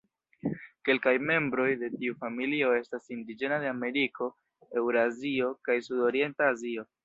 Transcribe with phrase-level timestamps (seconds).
[0.87, 4.31] Kelkaj membroj de tiu familio estas indiĝena de Ameriko,
[4.83, 6.93] Eŭrazio, kaj Sudorienta Azio.